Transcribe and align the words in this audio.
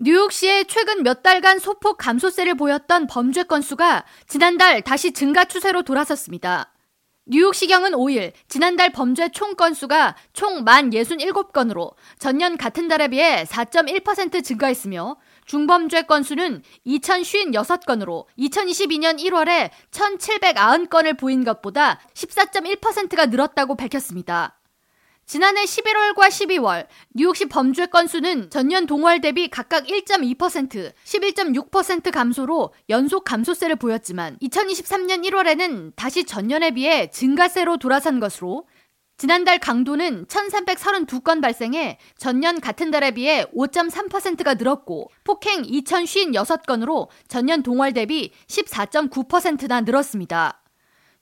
뉴욕시의 0.00 0.66
최근 0.66 1.02
몇 1.02 1.24
달간 1.24 1.58
소폭 1.58 1.98
감소세를 1.98 2.54
보였던 2.54 3.08
범죄 3.08 3.42
건수가 3.42 4.04
지난달 4.28 4.80
다시 4.80 5.10
증가 5.10 5.44
추세로 5.44 5.82
돌아섰습니다. 5.82 6.72
뉴욕시경은 7.26 7.92
5일 7.92 8.32
지난달 8.46 8.92
범죄 8.92 9.28
총 9.30 9.56
건수가 9.56 10.14
총 10.32 10.64
1,067건으로 10.64 11.94
전년 12.20 12.56
같은 12.56 12.86
달에 12.86 13.08
비해 13.08 13.42
4.1% 13.42 14.44
증가했으며 14.44 15.16
중범죄 15.46 16.02
건수는 16.02 16.62
2,056건으로 16.86 18.26
2022년 18.38 19.18
1월에 19.18 19.70
1,790건을 19.90 21.18
보인 21.18 21.42
것보다 21.42 21.98
14.1%가 22.14 23.26
늘었다고 23.26 23.74
밝혔습니다. 23.74 24.57
지난해 25.28 25.64
11월과 25.64 26.28
12월 26.28 26.86
뉴욕시 27.14 27.50
범죄 27.50 27.84
건수는 27.84 28.48
전년 28.48 28.86
동월 28.86 29.20
대비 29.20 29.48
각각 29.48 29.84
1.2%, 29.84 30.38
11.6% 31.04 32.10
감소로 32.10 32.72
연속 32.88 33.24
감소세를 33.24 33.76
보였지만 33.76 34.38
2023년 34.38 35.28
1월에는 35.28 35.92
다시 35.96 36.24
전년에 36.24 36.70
비해 36.70 37.10
증가세로 37.10 37.76
돌아선 37.76 38.20
것으로 38.20 38.66
지난달 39.18 39.58
강도는 39.58 40.24
1332건 40.24 41.42
발생해 41.42 41.98
전년 42.16 42.58
같은 42.58 42.90
달에 42.90 43.10
비해 43.10 43.44
5.3%가 43.54 44.54
늘었고 44.54 45.10
폭행 45.24 45.60
2056건으로 45.60 47.08
전년 47.28 47.62
동월 47.62 47.92
대비 47.92 48.32
14.9%나 48.46 49.82
늘었습니다. 49.82 50.62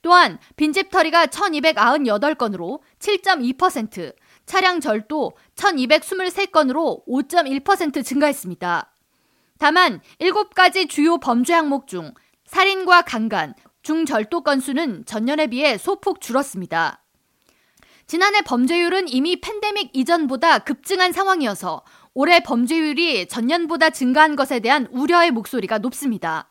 또한 0.06 0.38
빈집 0.54 0.92
털이가 0.92 1.26
1298건으로 1.26 2.78
7.2%, 3.00 4.14
차량 4.46 4.78
절도 4.78 5.32
1223건으로 5.56 7.04
5.1% 7.08 8.04
증가했습니다. 8.04 8.94
다만 9.58 10.00
7가지 10.20 10.88
주요 10.88 11.18
범죄 11.18 11.54
항목 11.54 11.88
중 11.88 12.14
살인과 12.44 13.02
강간, 13.02 13.52
중절도 13.82 14.42
건수는 14.42 15.06
전년에 15.06 15.48
비해 15.48 15.76
소폭 15.76 16.20
줄었습니다. 16.20 17.02
지난해 18.06 18.42
범죄율은 18.42 19.08
이미 19.08 19.40
팬데믹 19.40 19.90
이전보다 19.92 20.60
급증한 20.60 21.10
상황이어서 21.10 21.82
올해 22.14 22.38
범죄율이 22.44 23.26
전년보다 23.26 23.90
증가한 23.90 24.36
것에 24.36 24.60
대한 24.60 24.86
우려의 24.92 25.32
목소리가 25.32 25.78
높습니다. 25.78 26.48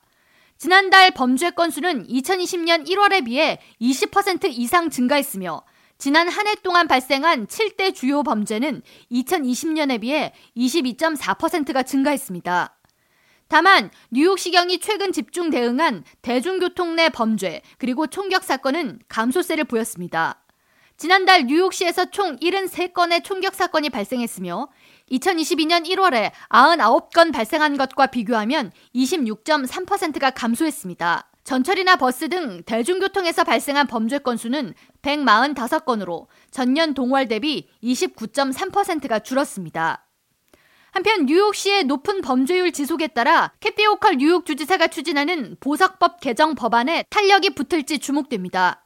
지난달 0.58 1.12
범죄 1.12 1.50
건수는 1.52 2.08
2020년 2.08 2.88
1월에 2.88 3.26
비해 3.26 3.60
20% 3.82 4.46
이상 4.50 4.90
증가했으며 4.90 5.64
지난 5.98 6.28
한 6.28 6.48
해 6.48 6.56
동안 6.56 6.88
발생한 6.88 7.48
7대 7.48 7.94
주요 7.94 8.24
범죄는 8.24 8.82
2020년에 9.12 10.02
비해 10.02 10.34
22.4%가 10.58 11.84
증가했습니다. 11.84 12.78
다만 13.48 13.92
뉴욕시경이 14.12 14.80
최근 14.80 15.12
집중 15.12 15.50
대응한 15.50 16.04
대중교통 16.22 16.96
내 16.96 17.10
범죄 17.10 17.62
그리고 17.78 18.08
총격 18.08 18.44
사건은 18.44 19.00
감소세를 19.08 19.66
보였습니다. 19.66 20.45
지난달 20.98 21.48
뉴욕시에서 21.48 22.10
총 22.10 22.38
73건의 22.38 23.22
총격 23.24 23.54
사건이 23.54 23.90
발생했으며 23.90 24.70
2022년 25.12 25.86
1월에 25.86 26.32
99건 26.50 27.34
발생한 27.34 27.78
것과 27.78 28.08
비교하면 28.08 28.72
26.3%가 28.96 30.32
감소했습니다. 30.32 31.32
전철이나 31.44 31.98
버스 31.98 32.30
등 32.30 32.64
대중교통에서 32.66 33.44
발생한 33.44 33.88
범죄 33.88 34.20
건수는 34.20 34.74
145건으로 35.02 36.28
전년 36.50 36.94
동월 36.94 37.28
대비 37.28 37.68
29.3%가 37.84 39.20
줄었습니다. 39.20 40.08
한편 40.94 41.26
뉴욕시의 41.26 41.84
높은 41.84 42.22
범죄율 42.22 42.72
지속에 42.72 43.08
따라 43.08 43.52
캐티 43.60 43.86
오컬 43.86 44.16
뉴욕 44.16 44.46
주지사가 44.46 44.88
추진하는 44.88 45.58
보석법 45.60 46.22
개정 46.22 46.56
법안에 46.56 47.04
탄력이 47.10 47.50
붙을지 47.50 48.00
주목됩니다. 48.00 48.85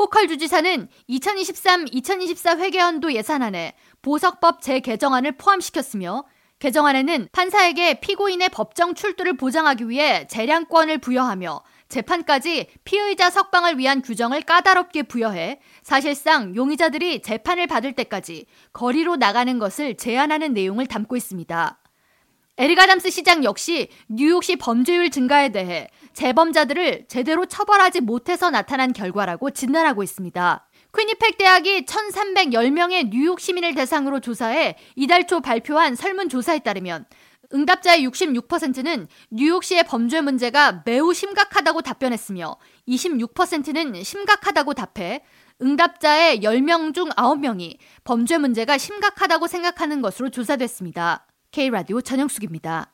호컬 0.00 0.28
주지사는 0.28 0.88
2023-2024 1.10 2.58
회계연도 2.58 3.12
예산안에 3.12 3.74
보석법 4.00 4.62
재개정안을 4.62 5.32
포함시켰으며 5.32 6.24
개정안에는 6.58 7.28
판사에게 7.32 8.00
피고인의 8.00 8.48
법정 8.48 8.94
출두를 8.94 9.36
보장하기 9.36 9.90
위해 9.90 10.26
재량권을 10.26 10.98
부여하며 10.98 11.60
재판까지 11.90 12.68
피의자 12.84 13.28
석방을 13.28 13.76
위한 13.76 14.00
규정을 14.00 14.40
까다롭게 14.40 15.02
부여해 15.02 15.60
사실상 15.82 16.56
용의자들이 16.56 17.20
재판을 17.20 17.66
받을 17.66 17.92
때까지 17.92 18.46
거리로 18.72 19.16
나가는 19.16 19.58
것을 19.58 19.98
제한하는 19.98 20.54
내용을 20.54 20.86
담고 20.86 21.14
있습니다. 21.14 21.78
에리가담스 22.56 23.10
시장 23.10 23.44
역시 23.44 23.88
뉴욕시 24.08 24.56
범죄율 24.56 25.10
증가에 25.10 25.50
대해 25.50 25.88
재범자들을 26.14 27.06
제대로 27.08 27.46
처벌하지 27.46 28.00
못해서 28.00 28.50
나타난 28.50 28.92
결과라고 28.92 29.50
진단하고 29.50 30.02
있습니다. 30.02 30.66
퀴니팩 30.96 31.38
대학이 31.38 31.84
1,310명의 31.84 33.10
뉴욕 33.10 33.38
시민을 33.38 33.74
대상으로 33.74 34.20
조사해 34.20 34.76
이달 34.96 35.26
초 35.26 35.40
발표한 35.40 35.94
설문조사에 35.94 36.60
따르면 36.60 37.06
응답자의 37.52 38.06
66%는 38.06 39.08
뉴욕시의 39.30 39.84
범죄 39.84 40.20
문제가 40.20 40.82
매우 40.84 41.12
심각하다고 41.12 41.82
답변했으며 41.82 42.56
26%는 42.88 44.02
심각하다고 44.02 44.74
답해 44.74 45.24
응답자의 45.62 46.40
10명 46.40 46.94
중 46.94 47.08
9명이 47.10 47.76
범죄 48.04 48.38
문제가 48.38 48.78
심각하다고 48.78 49.46
생각하는 49.46 50.00
것으로 50.00 50.30
조사됐습니다. 50.30 51.26
K라디오 51.50 52.00
전영숙입니다. 52.00 52.92